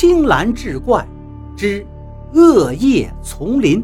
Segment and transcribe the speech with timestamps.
[0.00, 1.04] 青蓝志怪
[1.56, 1.84] 之
[2.32, 3.82] 恶夜丛林。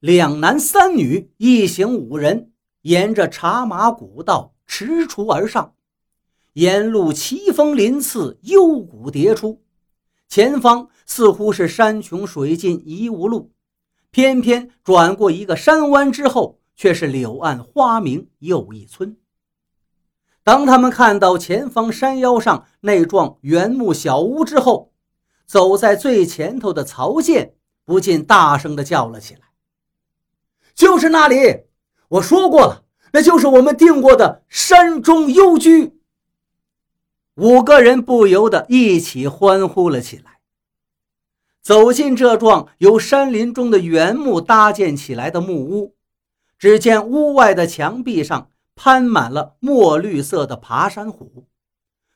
[0.00, 5.74] 两男三女一行五人，沿着茶马古道驰出而上，
[6.54, 9.62] 沿路奇峰林次，幽谷迭出，
[10.28, 13.52] 前方似乎是山穷水尽疑无路。
[14.10, 19.16] 偏偏转过一个山弯之后，却是柳暗花明又一村。
[20.44, 24.92] 当他们看到前方山腰上那幢原木小屋之后，
[25.46, 27.54] 走在最前头的曹健
[27.84, 29.40] 不禁大声地叫了起来
[30.74, 31.64] ：“就是那里！
[32.08, 36.00] 我说过了，那就是我们定过的山中幽居。”
[37.36, 40.40] 五个人不由得一起欢呼了起来。
[41.62, 45.94] 走进这幢由山林中的原木搭建起来的木屋，
[46.62, 51.48] 只见屋外的墙壁上攀满了墨绿色的爬山虎，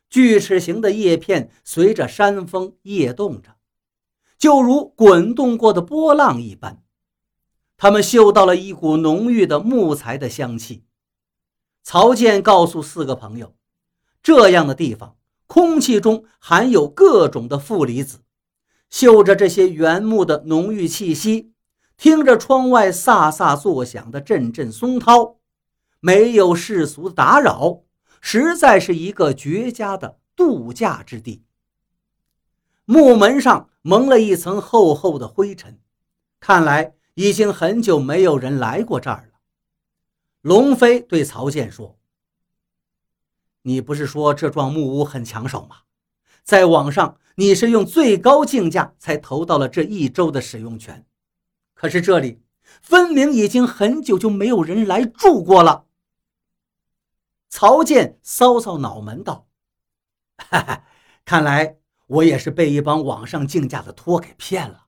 [0.08, 3.56] 锯齿形的叶片随着山风曳动着，
[4.39, 6.80] 就如滚动过的波浪一般。
[7.77, 10.84] 他们嗅到了一股浓郁的木材的香气。
[11.83, 13.56] 曹健告诉四个朋友，
[14.22, 15.17] 这样的地方
[15.48, 18.20] 空气中含有各种的负离子。
[18.91, 21.50] 嗅着这些原木的浓郁气息，
[21.97, 25.36] 听着窗外飒飒作响的阵阵松涛，
[26.00, 27.83] 没有世俗的打扰，
[28.20, 31.42] 实在是一个绝佳的度假之地。
[32.84, 35.78] 木门上蒙了一层厚厚的灰尘，
[36.39, 39.39] 看来已经很久没有人来过这儿了。
[40.42, 41.98] 龙飞对曹健说
[43.62, 45.77] ：“你不是说这幢木屋很抢手吗？
[46.42, 51.05] 在网上。”你是用最高竞价才投到了这一周的使用权，
[51.77, 52.42] 可是这里
[52.82, 55.86] 分明已经很久就没有人来住过了。
[57.48, 59.46] 曹健搔搔脑门道
[60.36, 60.84] ：“哈哈，
[61.24, 61.77] 看来
[62.08, 64.86] 我也是被一帮网上竞价的托给骗了。”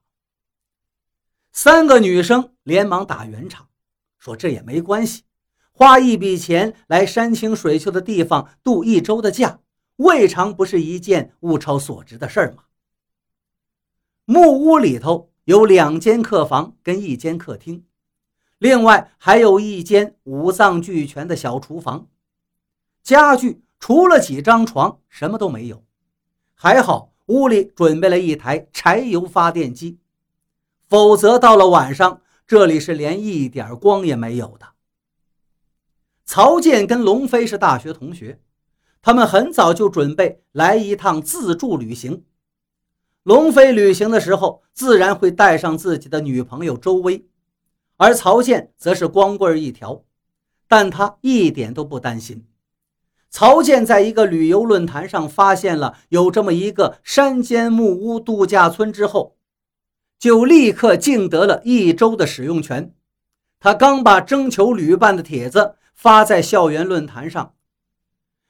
[1.53, 3.69] 三个女生连忙打圆场，
[4.17, 5.23] 说：“这也没关系，
[5.71, 9.61] 花一笔钱来山清水秀的地方度一周的假。”
[9.99, 12.63] 未尝不是一件物超所值的事儿嘛。
[14.23, 17.83] 木屋里头有两间客房跟一间客厅，
[18.57, 22.07] 另外还有一间五脏俱全的小厨房。
[23.01, 25.83] 家具除了几张床，什么都没有。
[26.53, 29.99] 还好屋里准备了一台柴油发电机，
[30.87, 34.67] 否则到了晚上，这里是连一点光也没有的。
[36.25, 38.41] 曹健跟龙飞是大学同学。
[39.01, 42.25] 他们很早就准备来一趟自助旅行。
[43.29, 47.27] 龙飞旅行的时候，自然会带上自己的女朋友周薇，
[47.97, 50.03] 而曹健则是光棍一条。
[50.67, 52.47] 但他一点都不担心。
[53.29, 59.37] 曹健在一个旅游论坛上发现了有这么一个山间木屋度假村之后，
[60.17, 62.95] 就立刻竞得了一周的使用权。
[63.59, 67.53] 他刚把征求旅伴的帖子发在校园论坛上。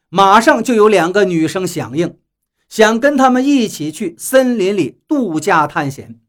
[0.07, 2.17] 马上就有两个女生响应，
[2.69, 6.21] 想跟他们一起去森林里度假探险。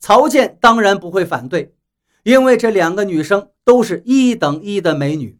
[0.00, 1.74] 曹健当然不会反对，
[2.22, 5.38] 因为这两个女生都是一等一的美女。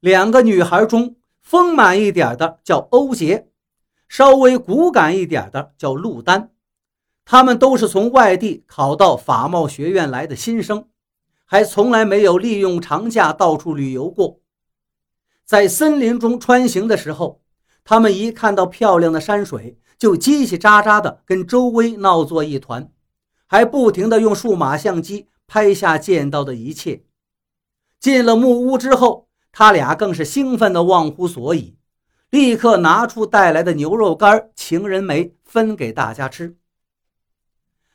[0.00, 3.48] 两个女孩中，丰满一点的叫欧杰，
[4.08, 6.50] 稍微骨感一点的叫陆丹。
[7.24, 10.88] 她们都是从外地考到法贸学院来的新生，
[11.44, 14.40] 还从来没有利用长假到处旅游过。
[15.44, 17.40] 在森林中穿行的时候，
[17.88, 22.90] 他们一看到漂亮的山水，就叽叽喳喳的跟周薇闹作一团，
[23.46, 27.04] 还不停的用数码相机拍下见到的一切。
[28.00, 31.76] 进了木屋之后，他俩更是兴奋的忘乎所以，
[32.28, 36.56] 立刻拿出带来的牛肉干、情人梅分给大家吃。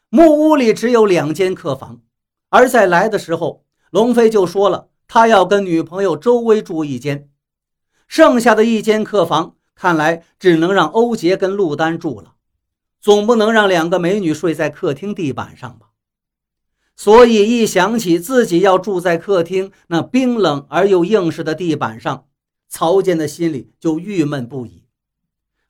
[0.08, 2.00] 木屋里只有两间客房，
[2.48, 7.30] 而在来的时候，龙飞就说了，他要跟女朋友周薇住一间。
[8.08, 12.36] 剩下的一间客房，看来只能让欧杰跟陆丹住了，
[13.00, 15.88] 总不能让两个美女睡在客厅地板上吧？
[16.96, 22.28] 所以一想起自己要住在客厅那冰冷而又硬实的地板上，
[22.70, 24.84] 曹健的心里就郁闷不已。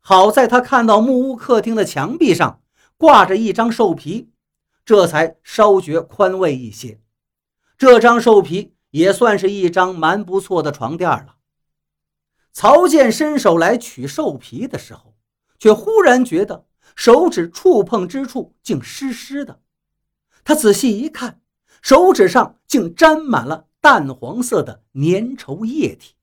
[0.02, 2.60] 好在他看到木屋客厅的墙壁上
[2.98, 4.30] 挂着一张兽皮，
[4.84, 7.00] 这才稍觉宽慰一些。
[7.78, 11.36] 这张兽皮也算是一张蛮不错的床垫了。
[12.54, 15.16] 曹健伸手来取兽皮的时候，
[15.58, 16.66] 却忽然觉得
[16.96, 19.62] 手指触碰之处竟湿湿的。
[20.44, 21.42] 他仔细一看，
[21.82, 26.16] 手指上竟沾满了淡黄色的粘稠液体，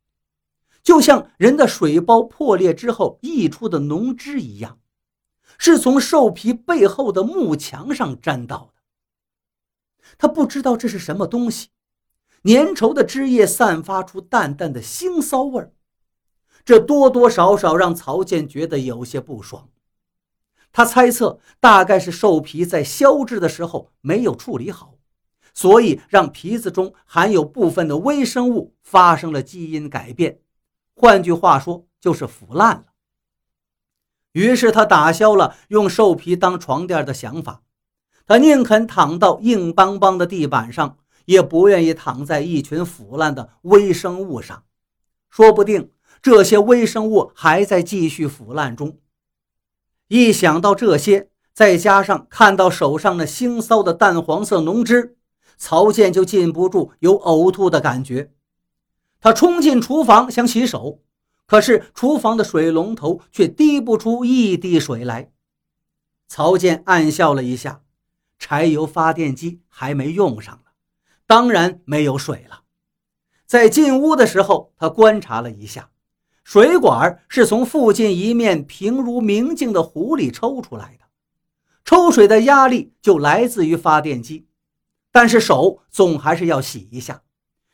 [0.82, 4.78] 就像人的水包破裂之后溢出的浓汁一样，
[5.56, 8.82] 是从兽皮背后的木墙上沾到的。
[10.18, 11.68] 他不知道这是什么东西，
[12.44, 15.72] 粘稠的汁液散发出淡淡的腥臊味儿，
[16.68, 19.70] 这多多少少让曹健觉得有些不爽。
[20.70, 24.96] 他猜测，大概是兽皮在烧制的时候没有处理好，
[25.54, 30.40] 所以让皮子中含有部分的微生物发生了基因改变，
[30.94, 32.84] 换句话说就是腐烂了。
[34.32, 37.62] 于是他打消了用兽皮当床垫的想法，
[38.26, 44.64] 他宁肯躺到硬邦邦的地板上，也不愿意躺在一群腐烂的微生物上，
[45.30, 45.90] 说不定
[46.22, 48.98] 这些微生物还在继续腐烂中。
[50.08, 55.16] 一想到这些，再加上看到手上那腥臊的淡黄色浓汁，
[55.56, 58.32] 曹健就禁不住有呕吐的感觉。
[59.20, 61.00] 他冲进厨房想洗手，
[61.46, 65.32] 可是厨房的水龙头却滴不出一滴水来。
[66.28, 67.82] 曹健暗笑了一下，
[68.38, 70.70] 柴油发电机还没用上呢，
[71.26, 72.62] 当然没有水了。
[73.44, 75.90] 在进屋的时候，他观察了一下。
[76.48, 81.04] 水管是从附近一面平如明镜的湖里抽出来的，
[81.84, 84.48] 抽水的压力就来自于发电机。
[85.12, 87.22] 但是手总还是要洗一下，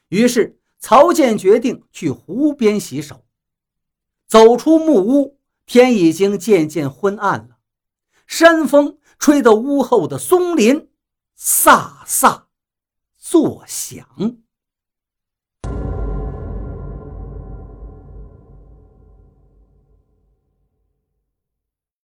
[0.08, 3.24] 于是曹健决定去湖边洗手。
[4.26, 7.58] 走出木屋，天已经渐渐昏暗了，
[8.26, 10.88] 山风吹得屋后的松林
[11.38, 12.46] 飒飒
[13.16, 14.04] 作响。